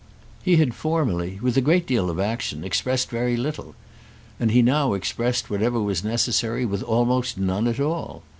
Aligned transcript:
He 0.41 0.55
had 0.55 0.73
formerly, 0.73 1.37
with 1.43 1.55
a 1.57 1.61
great 1.61 1.85
deal 1.85 2.09
of 2.09 2.19
action, 2.19 2.63
expressed 2.63 3.11
very 3.11 3.37
little; 3.37 3.75
and 4.39 4.49
he 4.49 4.63
now 4.63 4.93
expressed 4.93 5.51
whatever 5.51 5.79
was 5.79 6.03
necessary 6.03 6.65
with 6.65 6.81
almost 6.81 7.37
none 7.37 7.67
at 7.67 7.79
all. 7.79 8.23